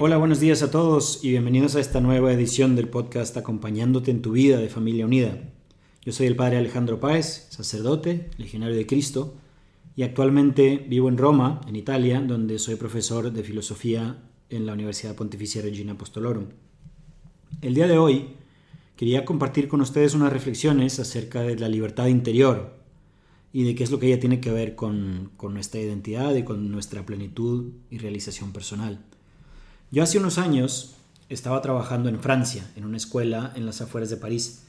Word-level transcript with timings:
Hola, 0.00 0.16
buenos 0.16 0.38
días 0.38 0.62
a 0.62 0.70
todos 0.70 1.24
y 1.24 1.30
bienvenidos 1.30 1.74
a 1.74 1.80
esta 1.80 2.00
nueva 2.00 2.32
edición 2.32 2.76
del 2.76 2.88
podcast 2.88 3.36
Acompañándote 3.36 4.12
en 4.12 4.22
tu 4.22 4.30
vida 4.30 4.58
de 4.58 4.68
Familia 4.68 5.04
Unida. 5.04 5.36
Yo 6.04 6.12
soy 6.12 6.28
el 6.28 6.36
Padre 6.36 6.58
Alejandro 6.58 7.00
Páez, 7.00 7.48
sacerdote, 7.50 8.30
legionario 8.36 8.76
de 8.76 8.86
Cristo, 8.86 9.34
y 9.96 10.04
actualmente 10.04 10.86
vivo 10.88 11.08
en 11.08 11.18
Roma, 11.18 11.62
en 11.66 11.74
Italia, 11.74 12.20
donde 12.20 12.60
soy 12.60 12.76
profesor 12.76 13.32
de 13.32 13.42
filosofía 13.42 14.22
en 14.50 14.66
la 14.66 14.74
Universidad 14.74 15.16
Pontificia 15.16 15.62
Regina 15.62 15.94
Apostolorum. 15.94 16.44
El 17.60 17.74
día 17.74 17.88
de 17.88 17.98
hoy 17.98 18.36
quería 18.94 19.24
compartir 19.24 19.66
con 19.66 19.80
ustedes 19.80 20.14
unas 20.14 20.32
reflexiones 20.32 21.00
acerca 21.00 21.42
de 21.42 21.56
la 21.56 21.68
libertad 21.68 22.06
interior 22.06 22.78
y 23.52 23.64
de 23.64 23.74
qué 23.74 23.82
es 23.82 23.90
lo 23.90 23.98
que 23.98 24.06
ella 24.06 24.20
tiene 24.20 24.38
que 24.38 24.52
ver 24.52 24.76
con, 24.76 25.32
con 25.36 25.54
nuestra 25.54 25.80
identidad 25.80 26.36
y 26.36 26.44
con 26.44 26.70
nuestra 26.70 27.04
plenitud 27.04 27.72
y 27.90 27.98
realización 27.98 28.52
personal. 28.52 29.07
Yo 29.90 30.02
hace 30.02 30.18
unos 30.18 30.36
años 30.36 30.96
estaba 31.30 31.62
trabajando 31.62 32.10
en 32.10 32.20
Francia, 32.20 32.70
en 32.76 32.84
una 32.84 32.98
escuela 32.98 33.54
en 33.56 33.64
las 33.64 33.80
afueras 33.80 34.10
de 34.10 34.18
París, 34.18 34.64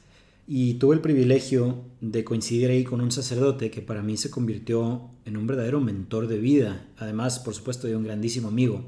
y 0.47 0.75
tuve 0.75 0.95
el 0.95 1.01
privilegio 1.01 1.83
de 1.99 2.23
coincidir 2.23 2.69
ahí 2.69 2.85
con 2.85 3.01
un 3.01 3.11
sacerdote 3.11 3.70
que 3.70 3.81
para 3.81 4.01
mí 4.01 4.15
se 4.15 4.29
convirtió 4.29 5.09
en 5.26 5.35
un 5.35 5.45
verdadero 5.45 5.81
mentor 5.81 6.27
de 6.27 6.39
vida, 6.39 6.85
además, 6.98 7.39
por 7.39 7.53
supuesto, 7.53 7.85
de 7.85 7.98
un 7.98 8.05
grandísimo 8.05 8.48
amigo. 8.48 8.85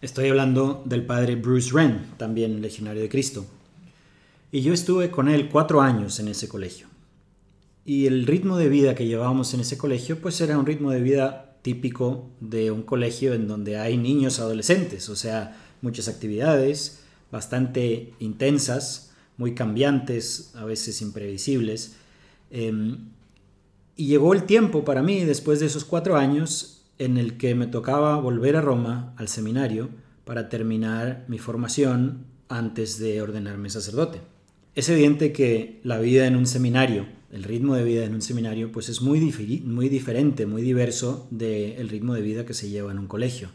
Estoy 0.00 0.28
hablando 0.30 0.82
del 0.84 1.06
padre 1.06 1.36
Bruce 1.36 1.72
Wren, 1.72 2.06
también 2.16 2.60
legionario 2.60 3.02
de 3.02 3.08
Cristo. 3.08 3.46
Y 4.50 4.62
yo 4.62 4.72
estuve 4.72 5.12
con 5.12 5.28
él 5.28 5.48
cuatro 5.48 5.80
años 5.80 6.18
en 6.18 6.26
ese 6.26 6.48
colegio. 6.48 6.88
Y 7.84 8.06
el 8.06 8.26
ritmo 8.26 8.56
de 8.58 8.68
vida 8.68 8.96
que 8.96 9.06
llevábamos 9.06 9.54
en 9.54 9.60
ese 9.60 9.78
colegio, 9.78 10.20
pues 10.20 10.40
era 10.40 10.58
un 10.58 10.66
ritmo 10.66 10.90
de 10.90 11.02
vida 11.02 11.45
típico 11.66 12.30
de 12.38 12.70
un 12.70 12.84
colegio 12.84 13.34
en 13.34 13.48
donde 13.48 13.76
hay 13.76 13.96
niños 13.96 14.38
adolescentes, 14.38 15.08
o 15.08 15.16
sea, 15.16 15.60
muchas 15.82 16.06
actividades 16.06 17.00
bastante 17.32 18.14
intensas, 18.20 19.10
muy 19.36 19.52
cambiantes, 19.52 20.52
a 20.54 20.64
veces 20.64 21.02
imprevisibles. 21.02 21.96
Em, 22.52 23.08
y 23.96 24.06
llegó 24.06 24.32
el 24.32 24.44
tiempo 24.44 24.84
para 24.84 25.02
mí, 25.02 25.24
después 25.24 25.58
de 25.58 25.66
esos 25.66 25.84
cuatro 25.84 26.16
años, 26.16 26.84
en 26.98 27.18
el 27.18 27.36
que 27.36 27.56
me 27.56 27.66
tocaba 27.66 28.20
volver 28.20 28.54
a 28.54 28.60
Roma, 28.60 29.12
al 29.16 29.26
seminario, 29.26 29.88
para 30.24 30.48
terminar 30.48 31.24
mi 31.26 31.38
formación 31.38 32.26
antes 32.48 33.00
de 33.00 33.20
ordenarme 33.20 33.70
sacerdote. 33.70 34.20
Es 34.76 34.88
evidente 34.88 35.32
que 35.32 35.80
la 35.82 35.98
vida 35.98 36.26
en 36.26 36.36
un 36.36 36.46
seminario 36.46 37.06
el 37.36 37.42
ritmo 37.42 37.74
de 37.74 37.84
vida 37.84 38.04
en 38.04 38.14
un 38.14 38.22
seminario 38.22 38.72
pues 38.72 38.88
es 38.88 39.02
muy, 39.02 39.20
muy 39.64 39.88
diferente, 39.88 40.46
muy 40.46 40.62
diverso 40.62 41.26
del 41.30 41.88
ritmo 41.88 42.14
de 42.14 42.22
vida 42.22 42.46
que 42.46 42.54
se 42.54 42.70
lleva 42.70 42.92
en 42.92 42.98
un 42.98 43.08
colegio. 43.08 43.50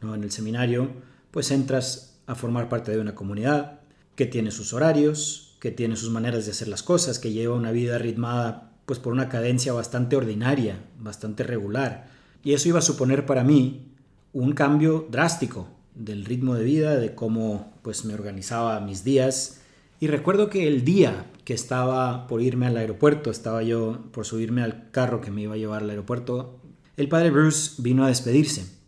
¿no? 0.00 0.14
En 0.14 0.22
el 0.22 0.30
seminario 0.30 0.90
pues 1.30 1.50
entras 1.50 2.18
a 2.26 2.34
formar 2.34 2.68
parte 2.68 2.90
de 2.90 3.00
una 3.00 3.14
comunidad 3.14 3.80
que 4.14 4.26
tiene 4.26 4.50
sus 4.50 4.72
horarios, 4.72 5.56
que 5.60 5.70
tiene 5.70 5.96
sus 5.96 6.10
maneras 6.10 6.46
de 6.46 6.52
hacer 6.52 6.68
las 6.68 6.82
cosas, 6.82 7.18
que 7.18 7.32
lleva 7.32 7.54
una 7.54 7.72
vida 7.72 7.98
ritmada 7.98 8.72
pues 8.86 8.98
por 8.98 9.12
una 9.12 9.28
cadencia 9.28 9.72
bastante 9.72 10.16
ordinaria, 10.16 10.80
bastante 10.98 11.42
regular. 11.42 12.08
Y 12.42 12.54
eso 12.54 12.68
iba 12.68 12.78
a 12.78 12.82
suponer 12.82 13.26
para 13.26 13.44
mí 13.44 13.92
un 14.32 14.52
cambio 14.52 15.06
drástico 15.10 15.68
del 15.94 16.24
ritmo 16.24 16.54
de 16.54 16.64
vida, 16.64 16.96
de 16.96 17.14
cómo 17.14 17.74
pues 17.82 18.04
me 18.04 18.14
organizaba 18.14 18.80
mis 18.80 19.04
días. 19.04 19.60
Y 20.00 20.06
recuerdo 20.06 20.48
que 20.48 20.68
el 20.68 20.84
día 20.84 21.26
que 21.44 21.54
estaba 21.54 22.26
por 22.26 22.40
irme 22.40 22.66
al 22.66 22.76
aeropuerto, 22.76 23.30
estaba 23.30 23.62
yo 23.62 24.10
por 24.12 24.24
subirme 24.26 24.62
al 24.62 24.90
carro 24.90 25.20
que 25.20 25.30
me 25.30 25.42
iba 25.42 25.54
a 25.54 25.58
llevar 25.58 25.82
al 25.82 25.90
aeropuerto, 25.90 26.60
el 26.96 27.08
padre 27.08 27.30
Bruce 27.30 27.80
vino 27.82 28.04
a 28.04 28.08
despedirse. 28.08 28.78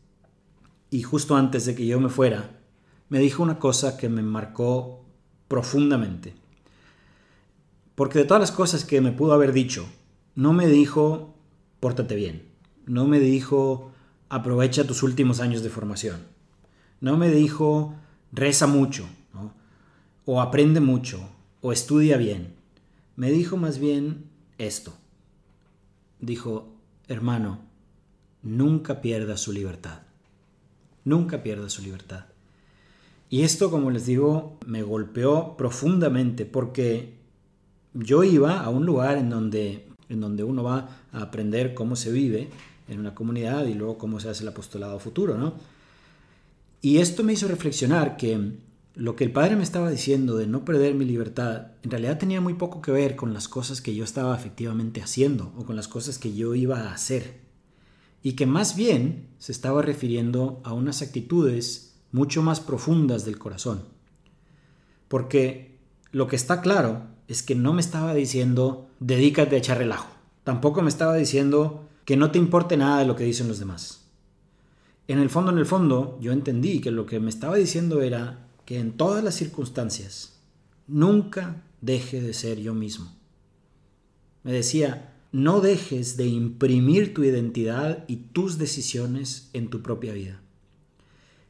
Y 0.91 1.03
justo 1.03 1.37
antes 1.37 1.67
de 1.67 1.75
que 1.75 1.87
yo 1.87 2.01
me 2.01 2.09
fuera, 2.09 2.59
me 3.09 3.19
dijo 3.19 3.43
una 3.43 3.59
cosa 3.59 3.97
que 3.97 4.09
me 4.09 4.23
marcó 4.23 5.05
profundamente. 5.49 6.35
Porque 7.95 8.21
de 8.21 8.25
todas 8.25 8.41
las 8.41 8.53
cosas 8.53 8.85
que 8.85 9.01
me 9.01 9.13
pudo 9.13 9.33
haber 9.33 9.53
dicho, 9.53 9.87
no 10.35 10.53
me 10.53 10.69
dijo, 10.69 11.35
pórtate 11.81 12.15
bien. 12.15 12.45
No 12.87 13.07
me 13.07 13.21
dijo, 13.21 13.93
aprovecha 14.29 14.87
tus 14.87 15.03
últimos 15.03 15.41
años 15.41 15.63
de 15.63 15.71
formación. 15.71 16.21
No 17.01 17.17
me 17.17 17.31
dijo, 17.31 17.95
reza 18.33 18.67
mucho. 18.67 19.09
O 20.33 20.41
aprende 20.41 20.79
mucho 20.79 21.29
o 21.61 21.73
estudia 21.73 22.17
bien. 22.17 22.55
Me 23.17 23.33
dijo 23.33 23.57
más 23.57 23.81
bien 23.81 24.27
esto. 24.59 24.93
Dijo, 26.21 26.73
hermano, 27.09 27.59
nunca 28.41 29.01
pierda 29.01 29.37
su 29.37 29.51
libertad. 29.51 30.03
Nunca 31.05 31.43
pierda 31.43 31.69
su 31.69 31.83
libertad. 31.83 32.27
Y 33.29 33.43
esto, 33.43 33.73
como 33.73 33.91
les 33.91 34.07
digo, 34.07 34.57
me 34.67 34.85
golpeó 34.85 35.57
profundamente 35.57 36.47
porque 36.47 37.15
yo 37.93 38.23
iba 38.23 38.61
a 38.61 38.69
un 38.69 38.87
lugar 38.87 39.19
en 39.19 39.31
donde, 39.31 39.89
en 40.09 40.21
donde 40.21 40.45
uno 40.45 40.63
va 40.63 40.91
a 41.11 41.23
aprender 41.23 41.75
cómo 41.75 41.97
se 41.97 42.13
vive 42.13 42.51
en 42.87 43.01
una 43.01 43.17
comunidad 43.17 43.67
y 43.67 43.75
luego 43.75 43.99
cómo 43.99 44.21
se 44.21 44.29
hace 44.29 44.45
el 44.45 44.51
apostolado 44.51 45.01
futuro, 45.01 45.37
¿no? 45.37 45.55
Y 46.83 46.99
esto 46.99 47.25
me 47.25 47.33
hizo 47.33 47.49
reflexionar 47.49 48.17
que 48.17 48.70
lo 48.95 49.17
que 49.17 49.25
el 49.25 49.33
padre 49.33 49.57
me 49.57 49.63
estaba 49.63 49.91
diciendo 49.91 50.37
de 50.37 50.47
no 50.47 50.65
perder 50.65 50.95
mi 50.95 51.05
libertad, 51.05 51.69
en 51.83 51.91
realidad 51.91 52.19
tenía 52.19 52.41
muy 52.41 52.55
poco 52.55 52.83
que 52.83 52.91
ver 52.91 53.17
con 53.17 53.33
las 53.33 53.49
cosas 53.49 53.81
que 53.81 53.95
yo 53.95 54.05
estaba 54.05 54.37
efectivamente 54.37 55.01
haciendo 55.01 55.53
o 55.57 55.65
con 55.65 55.77
las 55.77 55.89
cosas 55.89 56.19
que 56.19 56.35
yo 56.35 56.55
iba 56.55 56.81
a 56.81 56.93
hacer. 56.93 57.41
Y 58.23 58.33
que 58.33 58.47
más 58.47 58.77
bien 58.77 59.29
se 59.39 59.53
estaba 59.53 59.81
refiriendo 59.81 60.61
a 60.65 60.73
unas 60.73 61.03
actitudes 61.03 61.95
mucho 62.13 62.43
más 62.43 62.61
profundas 62.61 63.25
del 63.25 63.39
corazón. 63.39 63.85
Porque 65.09 65.79
lo 66.13 66.27
que 66.27 66.37
está 66.37 66.61
claro 66.61 67.05
es 67.29 67.43
que 67.43 67.55
no 67.55 67.73
me 67.73 67.81
estaba 67.81 68.13
diciendo 68.13 68.89
dedícate 68.99 69.57
a 69.57 69.59
echar 69.59 69.79
relajo. 69.79 70.11
Tampoco 70.45 70.83
me 70.83 70.89
estaba 70.89 71.15
diciendo 71.15 71.87
que 72.05 72.17
no 72.17 72.31
te 72.31 72.39
importe 72.39 72.77
nada 72.77 72.99
de 72.99 73.07
lo 73.07 73.17
que 73.17 73.25
dicen 73.25 73.49
los 73.49 73.59
demás. 73.59 74.09
En 75.09 75.19
el 75.19 75.31
fondo, 75.31 75.51
en 75.51 75.59
el 75.59 75.67
fondo, 75.67 76.19
yo 76.21 76.33
entendí 76.33 76.81
que 76.81 76.91
lo 76.91 77.07
que 77.07 77.19
me 77.19 77.31
estaba 77.31 77.57
diciendo 77.57 78.03
era 78.03 78.50
que 78.71 78.79
en 78.79 78.93
todas 78.93 79.25
las 79.25 79.35
circunstancias 79.35 80.39
nunca 80.87 81.65
deje 81.81 82.21
de 82.21 82.33
ser 82.33 82.61
yo 82.61 82.73
mismo. 82.73 83.13
Me 84.45 84.53
decía, 84.53 85.17
no 85.33 85.61
dejes 85.61 86.17
de 86.17 86.29
imprimir 86.29 87.13
tu 87.13 87.25
identidad 87.25 88.05
y 88.07 88.19
tus 88.33 88.59
decisiones 88.59 89.51
en 89.55 89.71
tu 89.71 89.83
propia 89.83 90.13
vida. 90.13 90.41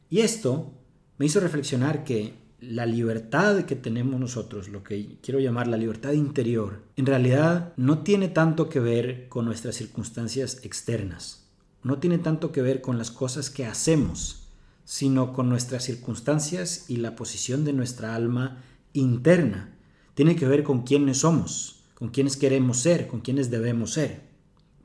Y 0.09 0.21
esto 0.21 0.73
me 1.19 1.27
hizo 1.27 1.41
reflexionar 1.41 2.05
que 2.05 2.37
la 2.59 2.87
libertad 2.87 3.67
que 3.67 3.77
tenemos 3.77 4.19
nosotros, 4.19 4.71
lo 4.71 4.83
que 4.83 5.19
quiero 5.21 5.41
llamar 5.41 5.69
la 5.69 5.77
libertad 5.77 6.13
interior, 6.13 6.85
en 6.97 7.05
realidad 7.05 7.75
no 7.77 7.99
tiene 7.99 8.29
tanto 8.29 8.71
que 8.71 8.81
ver 8.81 9.29
con 9.29 9.45
nuestras 9.45 9.77
circunstancias 9.77 10.61
externas, 10.63 11.51
no 11.83 11.99
tiene 11.99 12.17
tanto 12.17 12.51
que 12.51 12.63
ver 12.63 12.81
con 12.81 12.97
las 12.97 13.11
cosas 13.11 13.51
que 13.51 13.67
hacemos, 13.67 14.41
sino 14.91 15.33
con 15.33 15.49
nuestras 15.49 15.85
circunstancias 15.85 16.87
y 16.89 16.97
la 16.97 17.15
posición 17.15 17.65
de 17.65 17.73
nuestra 17.73 18.17
alma 18.17 18.61
interna. 18.93 19.73
Tiene 20.15 20.35
que 20.35 20.49
ver 20.49 20.65
con 20.65 20.83
quiénes 20.83 21.19
somos, 21.19 21.85
con 21.95 22.09
quiénes 22.09 22.37
queremos 22.37 22.79
ser, 22.79 23.07
con 23.07 23.21
quiénes 23.21 23.53
debemos 23.53 23.93
ser. 23.93 24.23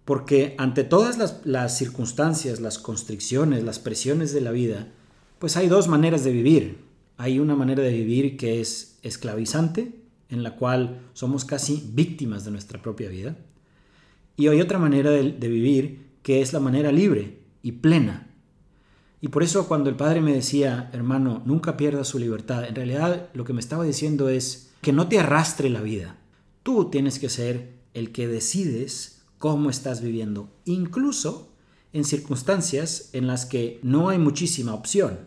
Porque 0.06 0.54
ante 0.60 0.84
todas 0.84 1.18
las, 1.44 1.78
circunstancias, 1.80 2.60
las 2.60 2.78
constricciones, 2.78 3.64
las 3.64 3.80
presiones 3.80 4.32
de 4.32 4.42
la 4.42 4.52
vida, 4.52 4.90
pues 5.40 5.58
hay 5.58 5.68
dos 5.70 5.88
maneras 5.88 6.24
de 6.24 6.34
vivir. 6.34 6.78
Hay 7.18 7.40
una 7.40 7.56
manera 7.56 7.82
de 7.82 7.92
vivir 7.92 8.38
que 8.38 8.62
es 8.62 9.00
esclavizante, 9.02 10.04
en 10.30 10.44
la 10.44 10.56
cual 10.56 11.02
somos 11.14 11.46
casi 11.46 11.84
víctimas 11.94 12.46
de 12.46 12.52
nuestra 12.52 12.80
propia 12.80 13.10
vida. 13.10 13.38
Y 14.38 14.50
hay 14.50 14.62
otra 14.62 14.78
manera 14.78 15.10
de 15.10 15.50
vivir 15.50 16.06
que 16.22 16.42
es 16.42 16.54
la 16.54 16.60
manera 16.60 16.92
libre 16.92 17.40
y 17.64 17.72
plena, 17.72 18.35
y 19.26 19.30
por 19.30 19.42
eso 19.42 19.68
cuando 19.68 19.90
el 19.90 19.96
padre 19.96 20.22
me 20.22 20.36
decía, 20.36 20.92
hermano, 20.94 21.42
nunca 21.48 21.78
pierdas 21.78 22.10
su 22.10 22.20
libertad, 22.20 22.64
en 22.64 22.76
realidad 22.76 23.30
lo 23.34 23.44
que 23.44 23.54
me 23.54 23.60
estaba 23.60 23.84
diciendo 23.84 24.30
es 24.30 24.70
que 24.82 24.94
no 24.94 25.08
te 25.08 25.18
arrastre 25.18 25.72
la 25.72 25.82
vida. 25.82 26.18
Tú 26.62 26.92
tienes 26.92 27.18
que 27.18 27.30
ser 27.30 27.74
el 27.96 28.12
que 28.12 28.28
decides 28.28 29.24
cómo 29.40 29.72
estás 29.72 30.04
viviendo, 30.04 30.52
incluso 30.66 31.50
en 31.92 32.04
circunstancias 32.04 33.10
en 33.14 33.26
las 33.26 33.48
que 33.48 33.80
no 33.82 34.10
hay 34.10 34.20
muchísima 34.20 34.76
opción. 34.76 35.22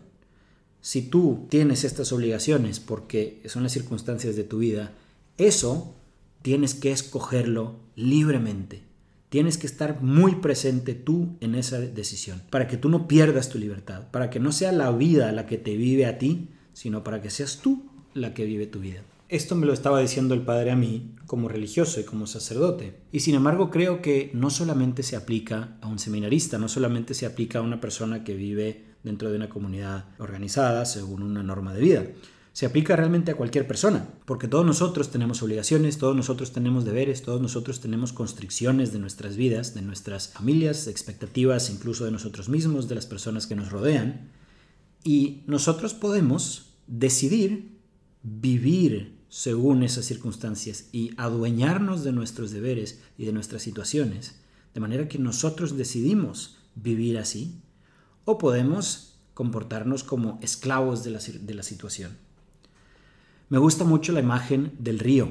Si 0.79 1.01
tú 1.01 1.47
tienes 1.49 1.83
estas 1.83 2.13
obligaciones 2.13 2.79
porque 2.79 3.41
son 3.47 3.63
las 3.63 3.73
circunstancias 3.73 4.37
de 4.37 4.45
tu 4.45 4.59
vida 4.59 4.93
Eso 5.37 5.93
tienes 6.41 6.73
que 6.73 6.93
escogerlo 6.93 7.75
libremente. 7.97 8.81
Tienes 9.29 9.57
que 9.59 9.67
estar 9.67 10.01
muy 10.01 10.35
presente 10.35 10.95
tú 10.95 11.37
en 11.39 11.53
esa 11.53 11.79
decisión, 11.79 12.41
para 12.49 12.67
que 12.67 12.77
tú 12.77 12.89
no 12.89 13.07
pierdas 13.07 13.49
tu 13.49 13.59
libertad, 13.59 14.09
para 14.09 14.29
que 14.31 14.39
no 14.39 14.51
sea 14.51 14.71
la 14.71 14.91
vida 14.91 15.31
la 15.31 15.45
que 15.45 15.59
te 15.59 15.77
vive 15.77 16.07
a 16.07 16.17
ti, 16.17 16.49
sino 16.73 17.03
para 17.03 17.21
que 17.21 17.29
seas 17.29 17.59
tú 17.61 17.85
la 18.13 18.33
que 18.33 18.45
vive 18.45 18.65
tu 18.65 18.79
vida. 18.79 19.03
Esto 19.29 19.55
me 19.55 19.67
lo 19.67 19.73
estaba 19.73 19.99
diciendo 19.99 20.33
el 20.33 20.41
Padre 20.41 20.71
a 20.71 20.75
mí 20.75 21.13
como 21.27 21.47
religioso 21.47 21.99
y 21.99 22.03
como 22.03 22.25
sacerdote. 22.25 22.95
Y 23.11 23.19
sin 23.19 23.35
embargo 23.35 23.69
creo 23.69 24.01
que 24.01 24.31
no 24.33 24.49
solamente 24.49 25.03
se 25.03 25.15
aplica 25.15 25.77
a 25.81 25.87
un 25.87 25.99
seminarista, 25.99 26.57
no 26.57 26.67
solamente 26.67 27.13
se 27.13 27.27
aplica 27.27 27.59
a 27.59 27.61
una 27.61 27.79
persona 27.79 28.23
que 28.23 28.33
vive 28.33 28.85
dentro 29.03 29.29
de 29.29 29.35
una 29.35 29.47
comunidad 29.47 30.05
organizada 30.17 30.85
según 30.85 31.21
una 31.21 31.43
norma 31.43 31.75
de 31.75 31.81
vida. 31.81 32.05
Se 32.53 32.65
aplica 32.65 32.95
realmente 32.95 33.31
a 33.31 33.37
cualquier 33.37 33.67
persona, 33.67 34.09
porque 34.25 34.47
todos 34.47 34.65
nosotros 34.65 35.11
tenemos 35.11 35.41
obligaciones, 35.43 35.97
todos 35.97 36.15
nosotros 36.15 36.51
tenemos 36.51 36.83
deberes, 36.83 37.21
todos 37.21 37.41
nosotros 37.41 37.79
tenemos 37.79 38.11
constricciones 38.11 38.91
de 38.91 38.99
nuestras 38.99 39.37
vidas, 39.37 39.73
de 39.75 39.81
nuestras 39.81 40.29
familias, 40.29 40.87
expectativas 40.87 41.69
incluso 41.69 42.05
de 42.05 42.11
nosotros 42.11 42.49
mismos, 42.49 42.87
de 42.87 42.95
las 42.95 43.05
personas 43.05 43.47
que 43.47 43.55
nos 43.55 43.71
rodean. 43.71 44.31
Y 45.03 45.43
nosotros 45.47 45.93
podemos 45.93 46.73
decidir 46.87 47.77
vivir 48.23 49.19
según 49.29 49.83
esas 49.83 50.05
circunstancias 50.05 50.89
y 50.91 51.11
adueñarnos 51.17 52.03
de 52.03 52.11
nuestros 52.11 52.51
deberes 52.51 52.99
y 53.17 53.25
de 53.25 53.31
nuestras 53.31 53.61
situaciones, 53.61 54.41
de 54.73 54.79
manera 54.79 55.07
que 55.07 55.19
nosotros 55.19 55.77
decidimos 55.77 56.57
vivir 56.75 57.17
así, 57.17 57.61
o 58.25 58.37
podemos 58.37 59.19
comportarnos 59.33 60.03
como 60.03 60.39
esclavos 60.41 61.03
de 61.03 61.11
la, 61.11 61.19
de 61.19 61.53
la 61.53 61.63
situación. 61.63 62.17
Me 63.49 63.57
gusta 63.57 63.83
mucho 63.83 64.11
la 64.11 64.19
imagen 64.19 64.73
del 64.77 64.99
río, 64.99 65.29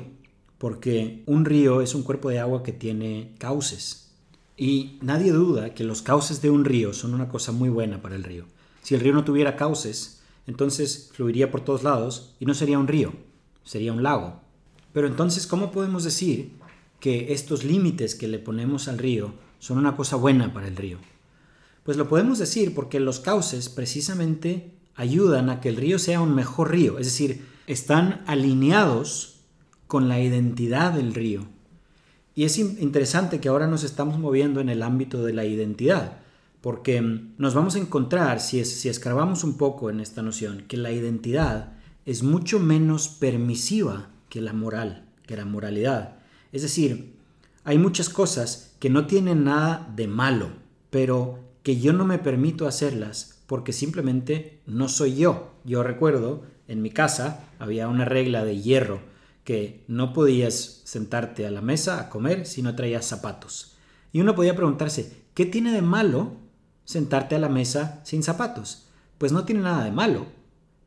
porque 0.59 1.23
un 1.27 1.45
río 1.45 1.83
es 1.83 1.95
un 1.95 2.03
cuerpo 2.03 2.31
de 2.31 2.41
agua 2.41 2.65
que 2.65 2.73
tiene 2.73 3.37
cauces. 3.39 4.11
Y 4.57 4.99
nadie 5.03 5.31
duda 5.31 5.73
que 5.73 5.85
los 5.85 6.03
cauces 6.03 6.43
de 6.43 6.51
un 6.51 6.65
río 6.65 6.93
son 6.93 7.15
una 7.15 7.29
cosa 7.29 7.53
muy 7.53 7.69
buena 7.69 8.03
para 8.03 8.17
el 8.17 8.25
río. 8.25 8.47
Si 8.83 8.97
el 8.97 9.03
río 9.03 9.13
no 9.13 9.23
tuviera 9.23 9.55
cauces, 9.55 10.21
entonces 10.49 11.11
fluiría 11.13 11.53
por 11.53 11.61
todos 11.61 11.85
lados 11.85 12.35
y 12.41 12.47
no 12.47 12.55
sería 12.55 12.81
un 12.81 12.89
río, 12.89 13.13
sería 13.63 13.93
un 13.93 14.03
lago. 14.03 14.41
Pero 14.93 15.07
entonces, 15.07 15.47
¿cómo 15.47 15.71
podemos 15.71 16.03
decir 16.03 16.55
que 16.99 17.33
estos 17.33 17.63
límites 17.63 18.17
que 18.17 18.27
le 18.27 18.41
ponemos 18.41 18.89
al 18.89 18.99
río 18.99 19.33
son 19.61 19.79
una 19.79 19.95
cosa 19.95 20.17
buena 20.17 20.53
para 20.53 20.67
el 20.67 20.75
río? 20.75 20.99
Pues 21.85 21.97
lo 21.97 22.09
podemos 22.09 22.41
decir 22.41 22.75
porque 22.75 22.99
los 22.99 23.21
cauces 23.21 23.69
precisamente 23.69 24.73
ayudan 24.97 25.51
a 25.51 25.61
que 25.61 25.69
el 25.69 25.77
río 25.77 26.01
sea 26.01 26.21
un 26.21 26.35
mejor 26.35 26.73
río, 26.73 26.99
es 26.99 27.07
decir, 27.07 27.58
están 27.69 28.23
alineados 28.27 29.41
con 29.87 30.09
la 30.09 30.21
identidad 30.21 30.93
del 30.93 31.15
río. 31.15 31.47
Y 32.35 32.45
es 32.45 32.59
interesante 32.59 33.41
que 33.41 33.49
ahora 33.49 33.67
nos 33.67 33.85
estamos 33.85 34.19
moviendo 34.19 34.61
en 34.61 34.71
el 34.71 34.83
ámbito 34.83 35.23
de 35.23 35.35
la 35.35 35.45
identidad, 35.45 36.19
porque 36.63 37.01
nos 37.37 37.55
vamos 37.55 37.75
a 37.75 37.79
encontrar, 37.79 38.41
si, 38.41 38.65
si 38.65 38.89
escarbamos 38.89 39.45
un 39.45 39.59
poco 39.59 39.91
en 39.91 40.01
esta 40.01 40.23
noción, 40.23 40.65
que 40.67 40.79
la 40.79 40.93
identidad 40.93 41.75
es 42.07 42.23
mucho 42.23 42.59
menos 42.59 43.09
permisiva 43.09 44.09
que 44.31 44.41
la 44.41 44.55
moral, 44.55 45.05
que 45.27 45.37
la 45.37 45.45
moralidad. 45.45 46.17
Es 46.53 46.63
decir, 46.63 47.17
hay 47.65 47.77
muchas 47.77 48.09
cosas 48.09 48.77
que 48.79 48.89
no 48.89 49.07
tienen 49.07 49.45
nada 49.45 49.93
de 49.95 50.09
malo, 50.09 50.51
pero 50.89 51.39
que 51.63 51.79
yo 51.79 51.93
no 51.93 52.07
me 52.07 52.19
permito 52.19 52.67
hacerlas 52.67 53.43
porque 53.47 53.73
simplemente 53.75 54.61
no 54.67 54.89
soy 54.89 55.17
yo. 55.17 55.53
Yo 55.65 55.83
recuerdo, 55.83 56.45
en 56.69 56.83
mi 56.83 56.91
casa 56.91 57.41
había 57.59 57.89
una 57.89 58.05
regla 58.05 58.45
de 58.45 58.61
hierro 58.61 59.01
que 59.43 59.83
no 59.89 60.13
podías 60.13 60.83
sentarte 60.85 61.47
a 61.47 61.51
la 61.51 61.63
mesa 61.63 62.01
a 62.01 62.11
comer 62.11 62.47
si 62.47 62.63
no 62.63 62.77
traías 62.77 63.07
zapatos. 63.07 63.77
Y 64.13 64.21
uno 64.21 64.35
podía 64.35 64.55
preguntarse, 64.55 65.23
¿qué 65.35 65.47
tiene 65.47 65.73
de 65.73 65.83
malo 65.83 66.37
sentarte 66.85 67.35
a 67.35 67.39
la 67.39 67.49
mesa 67.49 68.01
sin 68.05 68.23
zapatos? 68.23 68.89
Pues 69.17 69.33
no 69.33 69.45
tiene 69.45 69.63
nada 69.63 69.85
de 69.85 69.91
malo, 69.91 70.27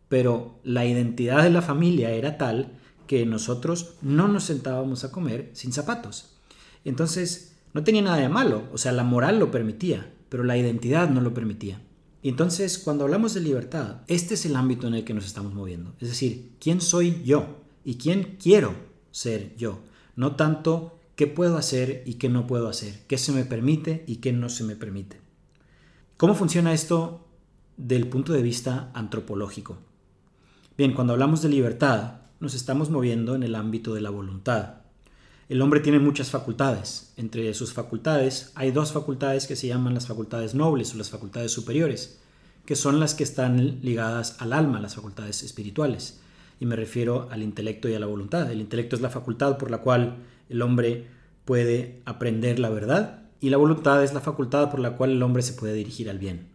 pero 0.07 0.59
la 0.63 0.85
identidad 0.85 1.43
de 1.43 1.49
la 1.49 1.61
familia 1.61 2.11
era 2.11 2.37
tal 2.37 2.73
que 3.07 3.25
nosotros 3.25 3.95
no 4.01 4.27
nos 4.27 4.43
sentábamos 4.43 5.03
a 5.03 5.11
comer 5.11 5.49
sin 5.53 5.73
zapatos. 5.73 6.37
Entonces, 6.85 7.57
no 7.73 7.83
tenía 7.83 8.03
nada 8.03 8.17
de 8.17 8.29
malo, 8.29 8.63
o 8.71 8.77
sea, 8.77 8.91
la 8.91 9.03
moral 9.03 9.39
lo 9.39 9.51
permitía, 9.51 10.11
pero 10.29 10.43
la 10.43 10.57
identidad 10.57 11.09
no 11.09 11.21
lo 11.21 11.33
permitía. 11.33 11.81
Y 12.23 12.29
entonces, 12.29 12.77
cuando 12.77 13.03
hablamos 13.03 13.33
de 13.33 13.41
libertad, 13.41 14.01
este 14.07 14.35
es 14.35 14.45
el 14.45 14.55
ámbito 14.55 14.87
en 14.87 14.93
el 14.93 15.03
que 15.03 15.13
nos 15.13 15.25
estamos 15.25 15.53
moviendo. 15.53 15.95
Es 15.99 16.09
decir, 16.09 16.51
¿quién 16.59 16.79
soy 16.79 17.23
yo? 17.23 17.61
¿Y 17.83 17.95
quién 17.95 18.37
quiero 18.41 18.75
ser 19.11 19.55
yo? 19.57 19.79
No 20.15 20.35
tanto 20.35 20.99
qué 21.15 21.25
puedo 21.27 21.57
hacer 21.57 22.03
y 22.05 22.15
qué 22.15 22.29
no 22.29 22.45
puedo 22.45 22.67
hacer, 22.67 23.05
qué 23.07 23.17
se 23.17 23.31
me 23.31 23.45
permite 23.45 24.03
y 24.07 24.17
qué 24.17 24.33
no 24.33 24.49
se 24.49 24.63
me 24.63 24.75
permite. 24.75 25.19
¿Cómo 26.17 26.35
funciona 26.35 26.73
esto 26.73 27.27
del 27.77 28.07
punto 28.07 28.33
de 28.33 28.43
vista 28.43 28.91
antropológico? 28.93 29.79
Bien, 30.77 30.93
cuando 30.93 31.13
hablamos 31.13 31.41
de 31.41 31.49
libertad, 31.49 32.21
nos 32.39 32.53
estamos 32.53 32.91
moviendo 32.91 33.33
en 33.35 33.43
el 33.43 33.55
ámbito 33.55 33.95
de 33.95 34.01
la 34.01 34.11
voluntad. 34.11 34.81
El 35.51 35.61
hombre 35.61 35.81
tiene 35.81 35.99
muchas 35.99 36.29
facultades. 36.29 37.11
Entre 37.17 37.53
sus 37.53 37.73
facultades 37.73 38.53
hay 38.55 38.71
dos 38.71 38.93
facultades 38.93 39.47
que 39.47 39.57
se 39.57 39.67
llaman 39.67 39.93
las 39.93 40.07
facultades 40.07 40.55
nobles 40.55 40.93
o 40.93 40.97
las 40.97 41.09
facultades 41.09 41.51
superiores, 41.51 42.21
que 42.65 42.77
son 42.77 43.01
las 43.01 43.15
que 43.15 43.25
están 43.25 43.81
ligadas 43.81 44.37
al 44.39 44.53
alma, 44.53 44.79
las 44.79 44.95
facultades 44.95 45.43
espirituales. 45.43 46.21
Y 46.61 46.65
me 46.65 46.77
refiero 46.77 47.27
al 47.31 47.43
intelecto 47.43 47.89
y 47.89 47.95
a 47.95 47.99
la 47.99 48.05
voluntad. 48.05 48.49
El 48.49 48.61
intelecto 48.61 48.95
es 48.95 49.01
la 49.01 49.09
facultad 49.09 49.57
por 49.57 49.71
la 49.71 49.79
cual 49.79 50.19
el 50.47 50.61
hombre 50.61 51.07
puede 51.43 52.01
aprender 52.05 52.57
la 52.57 52.69
verdad 52.69 53.23
y 53.41 53.49
la 53.49 53.57
voluntad 53.57 54.01
es 54.05 54.13
la 54.13 54.21
facultad 54.21 54.71
por 54.71 54.79
la 54.79 54.95
cual 54.95 55.11
el 55.11 55.21
hombre 55.21 55.43
se 55.43 55.51
puede 55.51 55.73
dirigir 55.73 56.09
al 56.09 56.17
bien. 56.17 56.47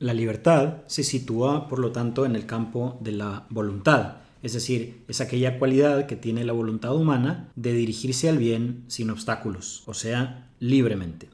La 0.00 0.12
libertad 0.12 0.82
se 0.86 1.02
sitúa, 1.02 1.66
por 1.66 1.78
lo 1.78 1.92
tanto, 1.92 2.26
en 2.26 2.36
el 2.36 2.44
campo 2.44 2.98
de 3.00 3.12
la 3.12 3.46
voluntad, 3.48 4.16
es 4.42 4.52
decir, 4.52 5.02
es 5.08 5.20
aquella 5.20 5.58
cualidad 5.58 6.06
que 6.06 6.16
tiene 6.16 6.44
la 6.44 6.52
voluntad 6.52 6.94
humana 6.94 7.50
de 7.56 7.72
dirigirse 7.72 8.28
al 8.28 8.38
bien 8.38 8.84
sin 8.86 9.10
obstáculos, 9.10 9.82
o 9.86 9.94
sea, 9.94 10.50
libremente. 10.60 11.28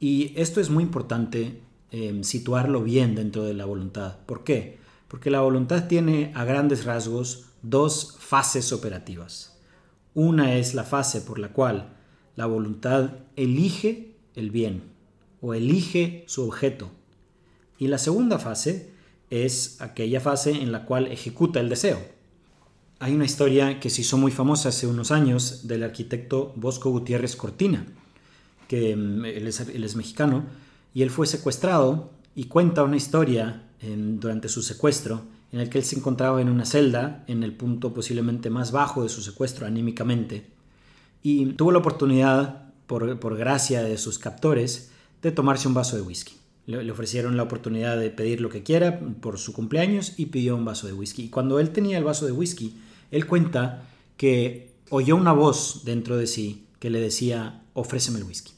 Y 0.00 0.32
esto 0.36 0.60
es 0.60 0.70
muy 0.70 0.84
importante 0.84 1.60
em, 1.90 2.24
situarlo 2.24 2.82
bien 2.82 3.14
dentro 3.14 3.44
de 3.44 3.54
la 3.54 3.66
voluntad. 3.66 4.16
¿Por 4.26 4.42
qué? 4.44 4.78
Porque 5.08 5.30
la 5.30 5.40
voluntad 5.40 5.86
tiene 5.86 6.32
a 6.34 6.44
grandes 6.44 6.84
rasgos 6.84 7.46
dos 7.62 8.16
fases 8.18 8.72
operativas. 8.72 9.58
Una 10.14 10.56
es 10.56 10.74
la 10.74 10.84
fase 10.84 11.20
por 11.20 11.38
la 11.38 11.52
cual 11.52 11.92
la 12.36 12.46
voluntad 12.46 13.10
elige 13.36 14.14
el 14.34 14.50
bien 14.50 14.82
o 15.40 15.54
elige 15.54 16.24
su 16.26 16.44
objeto, 16.44 16.90
y 17.78 17.88
la 17.88 17.98
segunda 17.98 18.38
fase 18.38 18.91
es 19.32 19.80
aquella 19.80 20.20
fase 20.20 20.50
en 20.50 20.72
la 20.72 20.84
cual 20.84 21.06
ejecuta 21.06 21.58
el 21.58 21.70
deseo. 21.70 21.98
Hay 22.98 23.14
una 23.14 23.24
historia 23.24 23.80
que 23.80 23.88
se 23.88 24.02
hizo 24.02 24.18
muy 24.18 24.30
famosa 24.30 24.68
hace 24.68 24.86
unos 24.86 25.10
años 25.10 25.66
del 25.66 25.84
arquitecto 25.84 26.52
Bosco 26.54 26.90
Gutiérrez 26.90 27.34
Cortina, 27.34 27.86
que 28.68 28.94
mm, 28.94 29.24
él 29.24 29.46
es, 29.46 29.96
mexicano, 29.96 30.44
y 30.92 31.00
él 31.00 31.08
fue 31.10 31.26
secuestrado 31.26 32.10
y 32.34 32.44
cuenta 32.44 32.84
una 32.84 32.96
historia 32.96 33.64
durante 33.80 34.48
su 34.48 34.62
secuestro 34.62 35.22
en 35.50 35.60
el 35.60 35.70
que 35.70 35.78
él 35.78 35.84
se 35.84 35.96
encontraba 35.96 36.40
en 36.40 36.50
una 36.50 36.66
celda, 36.66 37.24
en 37.26 37.42
el 37.42 37.54
punto 37.54 37.94
posiblemente 37.94 38.50
más 38.50 38.70
bajo 38.70 39.02
de 39.02 39.08
su 39.08 39.22
secuestro 39.22 39.66
anímicamente, 39.66 40.46
y 41.22 41.46
tuvo 41.54 41.72
la 41.72 41.78
oportunidad, 41.78 42.70
por, 42.86 43.18
por 43.18 43.36
gracia 43.38 43.82
de 43.82 43.96
sus 43.96 44.18
captores, 44.18 44.90
de 45.22 45.32
tomarse 45.32 45.68
un 45.68 45.74
vaso 45.74 45.96
de 45.96 46.02
whisky. 46.02 46.41
Le, 46.66 46.90
ofrecieron 46.90 47.36
la 47.36 47.42
oportunidad 47.42 47.98
de 47.98 48.10
pedir 48.10 48.40
lo 48.40 48.48
que 48.48 48.62
quiera 48.62 49.00
por 49.20 49.38
su 49.38 49.52
cumpleaños 49.52 50.14
y 50.16 50.26
pidió 50.26 50.56
un 50.56 50.64
vaso 50.64 50.86
de 50.86 50.92
whisky. 50.92 51.24
Y 51.24 51.28
cuando 51.28 51.58
él 51.58 51.70
tenía 51.70 51.98
el 51.98 52.04
vaso 52.04 52.26
de 52.26 52.32
whisky, 52.32 52.76
él 53.10 53.26
cuenta 53.26 53.88
que 54.16 54.72
oyó 54.90 55.16
una 55.16 55.32
voz 55.32 55.82
dentro 55.84 56.16
de 56.16 56.26
sí 56.26 56.66
que 56.78 56.90
le 56.90 57.00
decía, 57.00 57.62
ofréceme 57.74 58.18
el 58.18 58.24
whisky. 58.24 58.52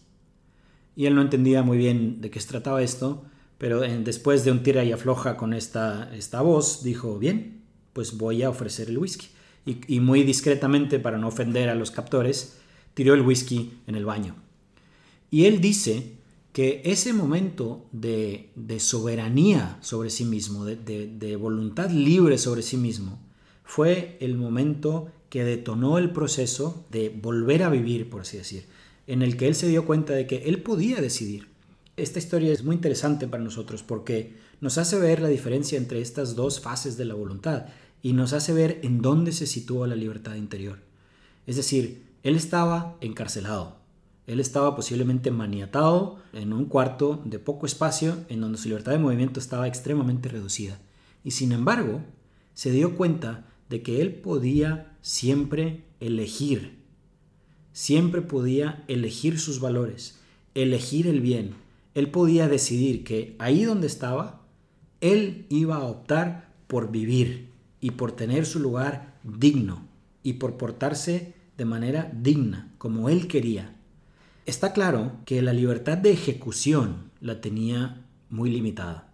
Y 0.97 1.07
él 1.07 1.15
no 1.15 1.23
entendía 1.23 1.63
muy 1.63 1.79
bien 1.79 2.21
de 2.21 2.31
qué 2.31 2.41
se 2.41 2.49
trataba 2.49 2.83
esto, 2.83 3.25
pero 3.59 3.81
después 3.81 4.45
de 4.45 4.51
un 4.51 4.63
tira 4.63 4.85
y 4.85 4.93
afloja 4.93 5.37
con 5.37 5.55
esta, 5.55 6.15
esta 6.15 6.41
voz, 6.41 6.83
dijo, 6.83 7.19
bien, 7.19 7.63
pues 7.93 8.17
voy 8.17 8.43
a 8.43 8.51
ofrecer 8.51 8.89
el 8.89 8.99
whisky. 8.99 9.29
Y, 9.67 9.79
y 9.89 10.01
muy 10.01 10.23
discretamente, 10.23 10.99
para 10.99 11.19
no 11.19 11.29
ofender 11.29 11.69
a 11.69 11.75
los 11.75 11.91
captores, 11.91 12.59
tiró 12.95 13.15
el 13.15 13.23
whisky 13.23 13.79
en 13.87 13.95
el 13.95 14.05
baño. 14.05 14.37
Y 15.31 15.47
él 15.47 15.61
dice 15.61 16.15
que 16.55 16.83
ese 16.85 17.13
momento 17.13 17.85
de, 17.91 18.49
soberanía 18.79 19.77
sobre 19.81 20.09
sí 20.09 20.25
mismo, 20.25 20.65
de, 20.65 21.37
voluntad 21.37 21.91
libre 21.91 22.39
sobre 22.39 22.63
sí 22.63 22.77
mismo, 22.77 23.19
fue 23.65 24.17
el 24.21 24.37
momento 24.37 25.11
que 25.31 25.43
detonó 25.43 25.99
el 25.99 26.13
proceso 26.13 26.87
de 26.93 27.09
volver 27.09 27.65
a 27.65 27.71
vivir, 27.71 28.09
por 28.09 28.21
así 28.21 28.37
decir, 28.37 28.67
en 29.09 29.23
el 29.23 29.37
que 29.37 29.49
él 29.49 29.57
se 29.57 29.67
dio 29.67 29.85
cuenta 29.85 30.13
de 30.13 30.29
que 30.29 30.45
él 30.45 30.63
podía 30.63 31.01
decidir. 31.01 31.49
Esta 31.97 32.21
historia 32.21 32.53
es 32.53 32.63
muy 32.63 32.77
interesante 32.77 33.27
para 33.27 33.43
nosotros 33.43 33.83
porque 33.83 34.35
nos 34.61 34.79
hace 34.79 34.97
ver 35.01 35.21
la 35.21 35.29
diferencia 35.29 35.77
entre 35.77 36.01
estas 36.01 36.37
dos 36.37 36.61
fases 36.61 36.97
de 36.97 37.05
la 37.05 37.15
voluntad 37.15 37.67
y 38.01 38.13
nos 38.13 38.33
hace 38.33 38.53
ver 38.53 38.79
en 38.85 39.03
dónde 39.03 39.33
se 39.33 39.49
sitúa 39.49 39.89
la 39.89 39.97
libertad 39.97 40.37
interior. 40.37 40.79
Es 41.49 41.57
decir, 41.57 42.05
él 42.23 42.37
estaba 42.37 42.97
encarcelado. 43.01 43.84
Él 44.27 44.41
estaba 44.41 44.75
posiblemente 44.75 45.31
maniatado 45.31 46.19
en 46.33 46.53
un 46.53 46.65
cuarto 46.65 47.21
de 47.25 47.39
poco 47.39 47.67
espacio 47.67 48.17
en 48.29 48.41
donde 48.41 48.59
su 48.59 48.69
libertad 48.69 48.93
de 48.93 48.99
movimiento 48.99 49.39
estaba 49.39 49.69
extremadamente 49.69 50.29
reducida. 50.29 50.81
Y 51.23 51.33
sin 51.33 51.53
embargo, 51.53 52.03
se 52.55 52.71
dio 52.71 52.97
cuenta 52.97 53.47
de 53.69 53.83
que 53.83 54.01
él 54.01 54.15
podía 54.15 54.97
siempre 55.03 55.85
elegir. 56.01 56.79
Siempre 57.73 58.23
podía 58.23 58.85
elegir 58.89 59.39
sus 59.39 59.61
valores, 59.61 60.19
elegir 60.55 61.07
el 61.07 61.21
bien. 61.21 61.55
Él 61.95 62.11
podía 62.11 62.49
decidir 62.49 63.05
que 63.05 63.37
ahí 63.39 63.65
donde 63.65 63.87
estaba, 63.87 64.43
él 65.01 65.47
iba 65.51 65.77
a 65.77 65.85
optar 65.85 66.53
por 66.67 66.91
vivir 66.91 67.51
y 67.81 67.93
por 67.93 68.13
tener 68.13 68.47
su 68.47 68.61
lugar 68.61 69.19
digno 69.23 69.87
y 70.23 70.35
por 70.35 70.57
portarse 70.57 71.35
de 71.57 71.65
manera 71.65 72.11
digna, 72.15 72.73
como 72.79 73.09
él 73.09 73.29
quería. 73.29 73.74
Está 74.47 74.75
claro 74.75 75.13
que 75.25 75.41
la 75.41 75.55
libertad 75.55 75.97
de 75.97 76.13
ejecución 76.13 77.11
la 77.23 77.41
tenía 77.41 78.05
muy 78.29 78.51
limitada. 78.51 79.11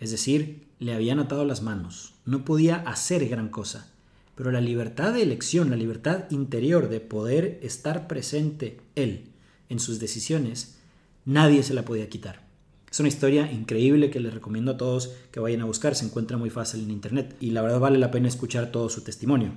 Es 0.00 0.10
decir, 0.10 0.66
le 0.80 0.92
habían 0.92 1.20
atado 1.20 1.44
las 1.44 1.62
manos, 1.62 2.14
no 2.24 2.44
podía 2.44 2.76
hacer 2.76 3.28
gran 3.28 3.48
cosa. 3.48 3.92
Pero 4.34 4.50
la 4.50 4.60
libertad 4.60 5.12
de 5.12 5.22
elección, 5.22 5.70
la 5.70 5.76
libertad 5.76 6.28
interior 6.30 6.88
de 6.88 6.98
poder 6.98 7.60
estar 7.62 8.08
presente 8.08 8.80
él 8.96 9.26
en 9.68 9.78
sus 9.78 10.00
decisiones, 10.00 10.78
nadie 11.24 11.62
se 11.62 11.74
la 11.74 11.84
podía 11.84 12.08
quitar. 12.08 12.44
Es 12.90 12.98
una 12.98 13.08
historia 13.08 13.52
increíble 13.52 14.10
que 14.10 14.18
les 14.18 14.34
recomiendo 14.34 14.72
a 14.72 14.76
todos 14.76 15.14
que 15.30 15.38
vayan 15.38 15.60
a 15.60 15.66
buscar, 15.66 15.94
se 15.94 16.06
encuentra 16.06 16.38
muy 16.38 16.50
fácil 16.50 16.82
en 16.82 16.90
internet 16.90 17.36
y 17.38 17.52
la 17.52 17.62
verdad 17.62 17.78
vale 17.78 17.98
la 17.98 18.10
pena 18.10 18.26
escuchar 18.26 18.72
todo 18.72 18.88
su 18.90 19.02
testimonio. 19.02 19.52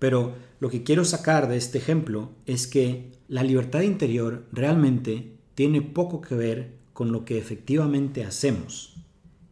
Pero 0.00 0.34
lo 0.58 0.70
que 0.70 0.82
quiero 0.82 1.04
sacar 1.04 1.48
de 1.48 1.56
este 1.56 1.78
ejemplo 1.78 2.30
es 2.46 2.66
que 2.66 3.12
la 3.28 3.44
libertad 3.44 3.82
interior 3.82 4.48
realmente 4.50 5.36
tiene 5.54 5.82
poco 5.82 6.20
que 6.20 6.34
ver 6.34 6.80
con 6.92 7.12
lo 7.12 7.24
que 7.24 7.38
efectivamente 7.38 8.24
hacemos 8.24 8.96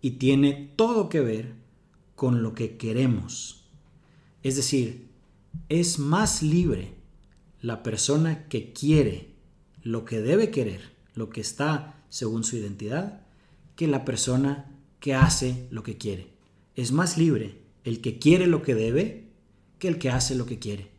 y 0.00 0.12
tiene 0.12 0.72
todo 0.74 1.08
que 1.08 1.20
ver 1.20 1.52
con 2.16 2.42
lo 2.42 2.54
que 2.54 2.76
queremos. 2.76 3.68
Es 4.42 4.56
decir, 4.56 5.08
es 5.68 5.98
más 5.98 6.42
libre 6.42 6.94
la 7.60 7.82
persona 7.82 8.48
que 8.48 8.72
quiere 8.72 9.28
lo 9.82 10.04
que 10.04 10.20
debe 10.20 10.50
querer, 10.50 10.80
lo 11.14 11.28
que 11.28 11.40
está 11.40 12.02
según 12.08 12.42
su 12.42 12.56
identidad, 12.56 13.20
que 13.76 13.86
la 13.86 14.04
persona 14.04 14.70
que 14.98 15.14
hace 15.14 15.68
lo 15.70 15.82
que 15.82 15.98
quiere. 15.98 16.28
Es 16.74 16.90
más 16.90 17.18
libre 17.18 17.60
el 17.84 18.00
que 18.00 18.18
quiere 18.18 18.46
lo 18.46 18.62
que 18.62 18.74
debe 18.74 19.27
que 19.78 19.88
el 19.88 19.98
que 19.98 20.10
hace 20.10 20.34
lo 20.34 20.46
que 20.46 20.58
quiere. 20.58 20.90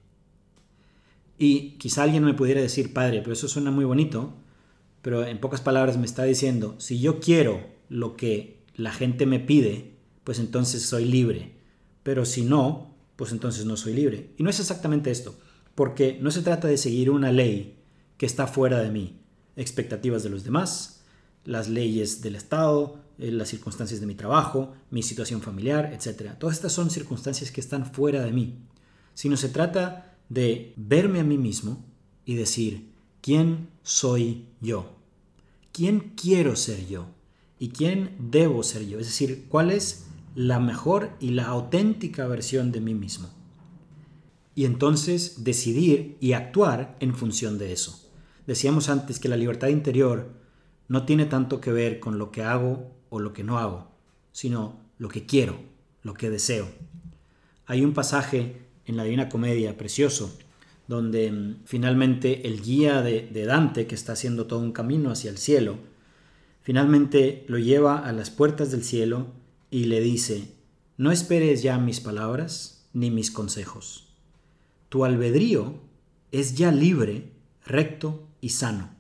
Y 1.37 1.77
quizá 1.77 2.03
alguien 2.03 2.23
me 2.23 2.33
pudiera 2.33 2.61
decir, 2.61 2.93
padre, 2.93 3.21
pero 3.21 3.33
eso 3.33 3.47
suena 3.47 3.71
muy 3.71 3.85
bonito, 3.85 4.33
pero 5.01 5.25
en 5.25 5.39
pocas 5.39 5.61
palabras 5.61 5.97
me 5.97 6.05
está 6.05 6.23
diciendo, 6.23 6.75
si 6.79 6.99
yo 6.99 7.19
quiero 7.19 7.65
lo 7.87 8.17
que 8.17 8.59
la 8.75 8.91
gente 8.91 9.25
me 9.25 9.39
pide, 9.39 9.93
pues 10.23 10.39
entonces 10.39 10.83
soy 10.83 11.05
libre, 11.05 11.53
pero 12.03 12.25
si 12.25 12.43
no, 12.43 12.93
pues 13.15 13.31
entonces 13.31 13.65
no 13.65 13.77
soy 13.77 13.93
libre. 13.93 14.31
Y 14.37 14.43
no 14.43 14.49
es 14.49 14.59
exactamente 14.59 15.11
esto, 15.11 15.37
porque 15.75 16.17
no 16.21 16.31
se 16.31 16.41
trata 16.41 16.67
de 16.67 16.77
seguir 16.77 17.09
una 17.09 17.31
ley 17.31 17.77
que 18.17 18.25
está 18.25 18.47
fuera 18.47 18.79
de 18.79 18.91
mí, 18.91 19.21
expectativas 19.55 20.23
de 20.23 20.29
los 20.29 20.43
demás, 20.43 20.98
las 21.45 21.69
leyes 21.69 22.21
del 22.21 22.35
Estado, 22.35 22.99
eh, 23.17 23.31
las 23.31 23.49
circunstancias 23.49 23.99
de 23.99 24.07
mi 24.07 24.15
trabajo, 24.15 24.73
mi 24.91 25.03
situación 25.03 25.41
familiar, 25.41 25.93
etc. 25.93 26.33
Todas 26.37 26.55
estas 26.55 26.73
son 26.73 26.89
circunstancias 26.89 27.51
que 27.51 27.61
están 27.61 27.85
fuera 27.85 28.21
de 28.21 28.31
mí 28.31 28.57
sino 29.19 29.35
se 29.35 29.49
trata 29.49 30.15
de 30.29 30.71
verme 30.77 31.19
a 31.19 31.25
mí 31.25 31.37
mismo 31.37 31.85
y 32.23 32.35
decir, 32.35 32.93
¿quién 33.19 33.67
soy 33.83 34.45
yo? 34.61 34.95
¿Quién 35.73 36.13
quiero 36.15 36.55
ser 36.55 36.87
yo? 36.87 37.07
¿Y 37.59 37.71
quién 37.71 38.15
debo 38.17 38.63
ser 38.63 38.87
yo? 38.87 38.97
Es 38.97 39.07
decir, 39.07 39.47
¿cuál 39.49 39.71
es 39.71 40.05
la 40.35 40.61
mejor 40.61 41.17
y 41.19 41.31
la 41.31 41.47
auténtica 41.47 42.27
versión 42.27 42.71
de 42.71 42.79
mí 42.79 42.93
mismo? 42.93 43.27
Y 44.55 44.63
entonces 44.63 45.43
decidir 45.43 46.15
y 46.21 46.31
actuar 46.31 46.95
en 47.01 47.13
función 47.13 47.57
de 47.57 47.73
eso. 47.73 48.09
Decíamos 48.47 48.87
antes 48.87 49.19
que 49.19 49.27
la 49.27 49.35
libertad 49.35 49.67
interior 49.67 50.31
no 50.89 51.05
tiene 51.05 51.25
tanto 51.25 51.61
que 51.61 51.71
ver 51.71 51.99
con 51.99 52.17
lo 52.19 52.31
que 52.31 52.43
hago 52.43 52.91
o 53.09 53.19
lo 53.19 53.31
que 53.31 53.45
no 53.45 53.57
hago, 53.57 53.87
sino 54.33 54.79
lo 54.97 55.07
que 55.07 55.25
quiero, 55.25 55.57
lo 56.03 56.13
que 56.13 56.29
deseo. 56.29 56.67
Hay 57.65 57.85
un 57.85 57.93
pasaje 57.93 58.63
en 58.85 58.97
la 58.97 59.03
Divina 59.03 59.29
Comedia, 59.29 59.77
precioso, 59.77 60.37
donde 60.87 61.31
mm, 61.31 61.61
finalmente 61.65 62.47
el 62.47 62.61
guía 62.61 63.01
de, 63.01 63.29
de 63.31 63.45
Dante, 63.45 63.87
que 63.87 63.95
está 63.95 64.13
haciendo 64.13 64.47
todo 64.47 64.59
un 64.59 64.71
camino 64.71 65.11
hacia 65.11 65.29
el 65.29 65.37
cielo, 65.37 65.77
finalmente 66.63 67.45
lo 67.47 67.59
lleva 67.59 67.99
a 67.99 68.11
las 68.11 68.31
puertas 68.31 68.71
del 68.71 68.83
cielo 68.83 69.27
y 69.69 69.85
le 69.85 70.01
dice, 70.01 70.55
no 70.97 71.11
esperes 71.11 71.61
ya 71.61 71.77
mis 71.77 71.99
palabras 71.99 72.87
ni 72.93 73.11
mis 73.11 73.29
consejos. 73.29 74.07
Tu 74.89 75.05
albedrío 75.05 75.75
es 76.31 76.55
ya 76.55 76.71
libre, 76.71 77.31
recto 77.63 78.27
y 78.41 78.49
sano. 78.49 78.98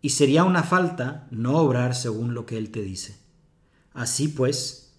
Y 0.00 0.10
sería 0.10 0.44
una 0.44 0.62
falta 0.62 1.26
no 1.30 1.58
obrar 1.58 1.94
según 1.94 2.34
lo 2.34 2.46
que 2.46 2.56
Él 2.56 2.70
te 2.70 2.82
dice. 2.82 3.16
Así 3.92 4.28
pues, 4.28 4.92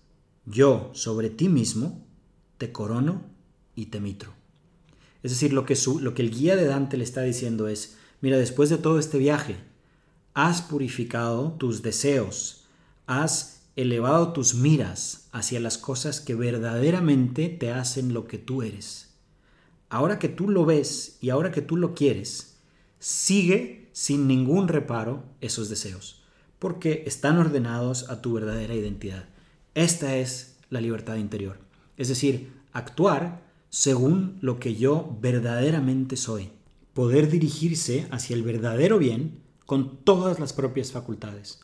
yo 0.45 0.91
sobre 0.93 1.29
ti 1.29 1.47
mismo 1.47 2.05
te 2.57 2.71
corono 2.71 3.23
y 3.75 3.87
te 3.87 3.99
mitro. 3.99 4.33
Es 5.23 5.31
decir, 5.31 5.53
lo 5.53 5.65
que, 5.65 5.77
lo 6.01 6.13
que 6.13 6.21
el 6.21 6.31
guía 6.31 6.55
de 6.55 6.65
Dante 6.65 6.97
le 6.97 7.03
está 7.03 7.21
diciendo 7.21 7.67
es, 7.67 7.97
mira, 8.21 8.37
después 8.37 8.69
de 8.69 8.77
todo 8.77 8.99
este 8.99 9.17
viaje, 9.17 9.57
has 10.33 10.61
purificado 10.61 11.53
tus 11.53 11.81
deseos, 11.81 12.65
has 13.07 13.61
elevado 13.75 14.33
tus 14.33 14.53
miras 14.53 15.29
hacia 15.31 15.59
las 15.59 15.77
cosas 15.77 16.19
que 16.19 16.35
verdaderamente 16.35 17.49
te 17.49 17.71
hacen 17.71 18.13
lo 18.13 18.27
que 18.27 18.37
tú 18.37 18.61
eres. 18.61 19.09
Ahora 19.89 20.19
que 20.19 20.29
tú 20.29 20.49
lo 20.49 20.65
ves 20.65 21.17
y 21.21 21.29
ahora 21.29 21.51
que 21.51 21.61
tú 21.61 21.77
lo 21.77 21.95
quieres, 21.95 22.57
sigue 22.99 23.78
sin 23.99 24.29
ningún 24.29 24.69
reparo 24.69 25.25
esos 25.41 25.67
deseos, 25.67 26.23
porque 26.57 27.03
están 27.05 27.37
ordenados 27.37 28.09
a 28.09 28.21
tu 28.21 28.31
verdadera 28.31 28.73
identidad. 28.73 29.25
Esta 29.75 30.15
es 30.15 30.57
la 30.69 30.79
libertad 30.79 31.17
interior. 31.17 31.57
Es 31.97 32.07
decir, 32.07 32.53
actuar 32.71 33.41
según 33.67 34.37
lo 34.39 34.57
que 34.57 34.75
yo 34.75 35.17
verdaderamente 35.19 36.15
soy. 36.15 36.49
Poder 36.93 37.29
dirigirse 37.29 38.07
hacia 38.09 38.37
el 38.37 38.43
verdadero 38.43 38.99
bien 38.99 39.41
con 39.65 39.97
todas 39.97 40.39
las 40.39 40.53
propias 40.53 40.93
facultades. 40.93 41.59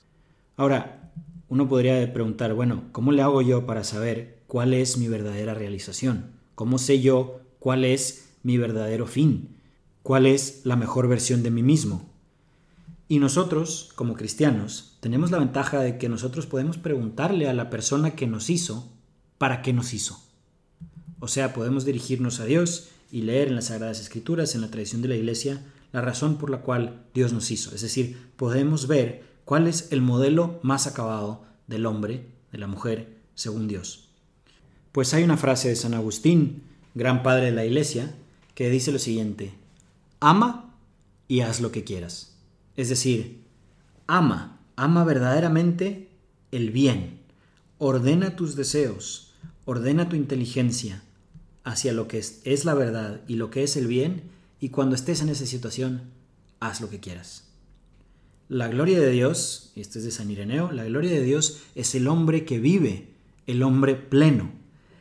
Ahora, 0.57 1.13
uno 1.47 1.69
podría 1.69 2.11
preguntar, 2.11 2.53
bueno, 2.53 2.83
¿cómo 2.91 3.13
le 3.13 3.21
hago 3.21 3.41
yo 3.43 3.65
para 3.65 3.85
saber 3.85 4.43
cuál 4.47 4.73
es 4.73 4.97
mi 4.97 5.07
verdadera 5.07 5.53
realización? 5.53 6.31
¿Cómo 6.53 6.79
sé 6.79 6.99
yo 6.99 7.39
cuál 7.59 7.85
es 7.85 8.33
mi 8.43 8.57
verdadero 8.57 9.07
fin? 9.07 9.55
¿Cuál 10.03 10.25
es 10.25 10.65
la 10.65 10.75
mejor 10.75 11.07
versión 11.07 11.41
de 11.41 11.51
mí 11.51 11.63
mismo? 11.63 12.13
Y 13.07 13.19
nosotros, 13.19 13.91
como 13.95 14.15
cristianos, 14.15 14.97
tenemos 14.99 15.29
la 15.29 15.37
ventaja 15.37 15.79
de 15.79 15.97
que 15.97 16.09
nosotros 16.09 16.47
podemos 16.47 16.77
preguntarle 16.77 17.47
a 17.47 17.53
la 17.53 17.69
persona 17.69 18.15
que 18.15 18.25
nos 18.25 18.49
hizo, 18.49 18.91
¿para 19.37 19.61
qué 19.61 19.73
nos 19.73 19.93
hizo? 19.93 20.19
O 21.19 21.27
sea, 21.27 21.53
podemos 21.53 21.85
dirigirnos 21.85 22.39
a 22.39 22.45
Dios 22.45 22.89
y 23.11 23.21
leer 23.21 23.49
en 23.49 23.55
las 23.55 23.65
Sagradas 23.65 23.99
Escrituras, 23.99 24.55
en 24.55 24.61
la 24.61 24.71
tradición 24.71 25.01
de 25.01 25.09
la 25.09 25.15
Iglesia, 25.15 25.63
la 25.91 26.01
razón 26.01 26.37
por 26.37 26.49
la 26.49 26.61
cual 26.61 27.05
Dios 27.13 27.31
nos 27.31 27.51
hizo. 27.51 27.73
Es 27.75 27.81
decir, 27.81 28.31
podemos 28.35 28.87
ver 28.87 29.23
cuál 29.45 29.67
es 29.67 29.91
el 29.91 30.01
modelo 30.01 30.59
más 30.63 30.87
acabado 30.87 31.45
del 31.67 31.85
hombre, 31.85 32.25
de 32.51 32.57
la 32.57 32.67
mujer, 32.67 33.17
según 33.35 33.67
Dios. 33.67 34.09
Pues 34.91 35.13
hay 35.13 35.23
una 35.23 35.37
frase 35.37 35.69
de 35.69 35.75
San 35.75 35.93
Agustín, 35.93 36.63
gran 36.95 37.21
padre 37.21 37.45
de 37.45 37.51
la 37.51 37.65
Iglesia, 37.65 38.15
que 38.55 38.69
dice 38.69 38.91
lo 38.91 38.99
siguiente, 38.99 39.53
ama 40.19 40.73
y 41.27 41.41
haz 41.41 41.61
lo 41.61 41.71
que 41.71 41.83
quieras. 41.83 42.34
Es 42.75 42.89
decir, 42.89 43.43
ama, 44.07 44.59
ama 44.75 45.03
verdaderamente 45.03 46.09
el 46.51 46.71
bien, 46.71 47.21
ordena 47.77 48.35
tus 48.35 48.55
deseos, 48.55 49.33
ordena 49.65 50.09
tu 50.09 50.15
inteligencia, 50.15 51.03
hacia 51.63 51.93
lo 51.93 52.07
que 52.07 52.19
es, 52.19 52.65
la 52.65 52.73
verdad 52.73 53.21
y 53.27 53.35
lo 53.35 53.49
que 53.49 53.63
es 53.63 53.75
el 53.75 53.87
bien, 53.87 54.23
y 54.59 54.69
cuando 54.69 54.95
estés 54.95 55.21
en 55.21 55.29
esa 55.29 55.45
situación, 55.45 56.03
haz 56.59 56.79
lo 56.79 56.89
que 56.89 56.99
quieras. 56.99 57.49
La 58.47 58.67
gloria 58.67 58.99
de 58.99 59.09
Dios, 59.09 59.71
y 59.75 59.81
esto 59.81 59.97
es 59.97 60.05
de 60.05 60.11
San 60.11 60.29
Ireneo, 60.29 60.71
la 60.71 60.85
gloria 60.85 61.11
de 61.11 61.23
Dios 61.23 61.61
es 61.73 61.95
el 61.95 62.07
hombre 62.07 62.45
que 62.45 62.59
vive, 62.59 63.09
el 63.47 63.63
hombre 63.63 63.95
pleno. 63.95 64.51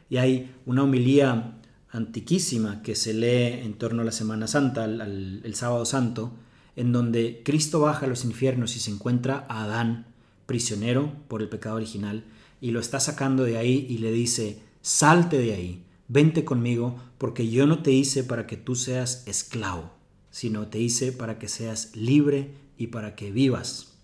Y 0.09 0.16
hay 0.16 0.54
una 0.64 0.85
homilía 0.85 1.61
antiquísima 1.90 2.83
que 2.83 2.95
se 2.95 3.12
lee 3.12 3.64
en 3.64 3.75
torno 3.75 4.02
a 4.02 4.04
la 4.07 4.12
Semana 4.12 4.47
Santa, 4.47 4.87
el 4.87 5.54
sábado 5.54 5.85
santo, 5.85 6.33
en 6.76 6.93
donde 6.93 7.43
Cristo 7.45 7.81
baja 7.81 8.07
a 8.07 8.09
los 8.09 8.25
infiernos 8.25 8.76
y 8.76 8.81
se 8.81 8.90
encuentra 8.90 9.47
a 9.49 9.64
Adán, 9.64 10.07
prisionero 10.47 11.12
por 11.28 11.43
el 11.43 11.49
pecado 11.49 11.76
original, 11.76 12.25
y 12.61 12.71
lo 12.71 12.81
está 12.81 13.00
sacando 13.00 13.45
de 13.45 13.59
ahí 13.59 13.87
y 13.88 13.99
le 13.99 14.11
dice, 14.11 14.59
salte 14.81 15.38
de 15.38 15.54
ahí, 15.54 15.85
vente 16.09 16.45
conmigo, 16.45 16.97
porque 17.19 17.49
yo 17.49 17.66
no 17.66 17.83
te 17.83 17.93
hice 17.93 18.25
para 18.25 18.47
que 18.47 18.57
tú 18.57 18.75
seas 18.75 19.26
esclavo, 19.26 19.93
sino 20.31 20.69
te 20.69 20.78
hice 20.78 21.12
para 21.12 21.38
que 21.38 21.49
seas 21.49 21.95
libre 21.95 22.50
y 22.76 22.88
para 22.88 23.14
que 23.14 23.31
vivas. 23.31 23.95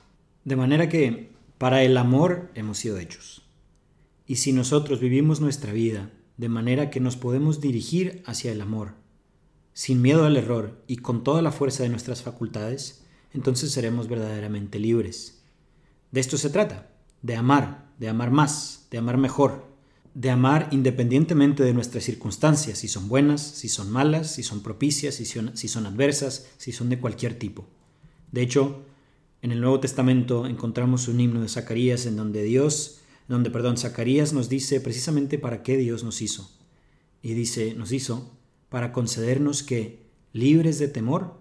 De 0.44 0.56
manera 0.56 0.88
que 0.88 1.30
para 1.58 1.82
el 1.82 1.96
amor 1.96 2.50
hemos 2.54 2.78
sido 2.78 2.98
hechos. 2.98 3.42
Y 4.26 4.36
si 4.36 4.52
nosotros 4.52 5.00
vivimos 5.00 5.40
nuestra 5.40 5.72
vida 5.72 6.10
de 6.36 6.48
manera 6.48 6.88
que 6.88 7.00
nos 7.00 7.16
podemos 7.16 7.60
dirigir 7.60 8.22
hacia 8.24 8.52
el 8.52 8.60
amor, 8.60 8.94
sin 9.72 10.02
miedo 10.02 10.24
al 10.24 10.36
error 10.36 10.82
y 10.86 10.96
con 10.96 11.24
toda 11.24 11.42
la 11.42 11.52
fuerza 11.52 11.82
de 11.82 11.88
nuestras 11.88 12.22
facultades, 12.22 13.04
entonces 13.32 13.70
seremos 13.70 14.08
verdaderamente 14.08 14.78
libres. 14.78 15.42
De 16.10 16.20
esto 16.20 16.36
se 16.36 16.50
trata, 16.50 16.90
de 17.22 17.36
amar, 17.36 17.90
de 17.98 18.08
amar 18.08 18.30
más, 18.30 18.86
de 18.90 18.98
amar 18.98 19.16
mejor, 19.16 19.70
de 20.14 20.30
amar 20.30 20.68
independientemente 20.72 21.62
de 21.62 21.72
nuestras 21.72 22.04
circunstancias, 22.04 22.78
si 22.78 22.88
son 22.88 23.08
buenas, 23.08 23.40
si 23.40 23.68
son 23.68 23.90
malas, 23.90 24.32
si 24.34 24.42
son 24.42 24.62
propicias, 24.62 25.14
si 25.14 25.24
son, 25.24 25.56
si 25.56 25.68
son 25.68 25.86
adversas, 25.86 26.48
si 26.56 26.72
son 26.72 26.88
de 26.88 26.98
cualquier 26.98 27.38
tipo. 27.38 27.66
De 28.32 28.42
hecho, 28.42 28.82
en 29.42 29.52
el 29.52 29.60
Nuevo 29.60 29.80
Testamento 29.80 30.46
encontramos 30.46 31.08
un 31.08 31.20
himno 31.20 31.40
de 31.40 31.48
Zacarías 31.48 32.06
en 32.06 32.16
donde 32.16 32.42
Dios, 32.42 33.00
donde 33.28 33.50
perdón, 33.50 33.76
Zacarías 33.76 34.32
nos 34.32 34.48
dice 34.48 34.80
precisamente 34.80 35.38
para 35.38 35.62
qué 35.62 35.76
Dios 35.76 36.02
nos 36.02 36.20
hizo. 36.20 36.50
Y 37.22 37.34
dice, 37.34 37.74
nos 37.74 37.92
hizo 37.92 38.32
para 38.70 38.92
concedernos 38.92 39.62
que, 39.62 40.06
libres 40.32 40.78
de 40.78 40.88
temor, 40.88 41.38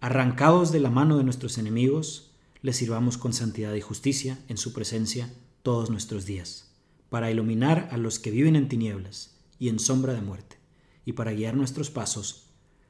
arrancados 0.00 0.72
de 0.72 0.80
la 0.80 0.90
mano 0.90 1.16
de 1.16 1.24
nuestros 1.24 1.56
enemigos, 1.56 2.32
le 2.60 2.74
sirvamos 2.74 3.16
con 3.16 3.32
santidad 3.32 3.72
y 3.74 3.80
justicia 3.80 4.38
en 4.48 4.58
su 4.58 4.74
presencia 4.74 5.32
todos 5.62 5.88
nuestros 5.88 6.26
días 6.26 6.68
para 7.12 7.30
iluminar 7.30 7.88
a 7.92 7.98
los 7.98 8.18
que 8.18 8.30
viven 8.30 8.56
en 8.56 8.68
tinieblas 8.68 9.36
y 9.58 9.68
en 9.68 9.78
sombra 9.78 10.14
de 10.14 10.22
muerte, 10.22 10.56
y 11.04 11.12
para 11.12 11.32
guiar 11.32 11.54
nuestros 11.54 11.90
pasos 11.90 12.46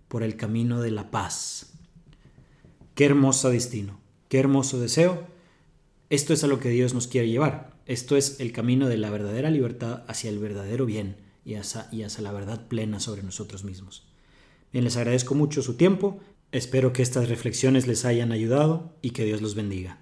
por 0.06 0.22
el 0.22 0.36
camino 0.36 0.80
de 0.80 0.92
la 0.92 1.10
paz. 1.10 1.72
Qué 2.94 3.04
hermoso 3.04 3.50
destino, 3.50 3.98
qué 4.28 4.38
hermoso 4.38 4.78
deseo. 4.78 5.26
Esto 6.08 6.32
es 6.32 6.44
a 6.44 6.46
lo 6.46 6.60
que 6.60 6.68
Dios 6.68 6.94
nos 6.94 7.08
quiere 7.08 7.28
llevar. 7.28 7.72
Esto 7.86 8.16
es 8.16 8.38
el 8.38 8.52
camino 8.52 8.88
de 8.88 8.96
la 8.96 9.10
verdadera 9.10 9.50
libertad 9.50 10.04
hacia 10.06 10.30
el 10.30 10.38
verdadero 10.38 10.86
bien 10.86 11.16
y 11.44 11.54
hacia, 11.54 12.20
la 12.20 12.32
verdad 12.32 12.66
plena 12.68 13.00
sobre 13.00 13.22
nosotros 13.22 13.64
mismos. 13.64 14.06
Bien, 14.72 14.84
les 14.84 14.96
agradezco 14.96 15.34
mucho 15.34 15.62
su 15.62 15.74
tiempo. 15.74 16.20
Espero 16.50 16.92
que 16.92 17.02
estas 17.02 17.28
reflexiones 17.28 17.86
les 17.86 18.04
hayan 18.04 18.32
ayudado 18.32 18.94
y 19.02 19.10
que 19.10 19.24
Dios 19.24 19.42
los 19.42 19.54
bendiga. 19.54 19.98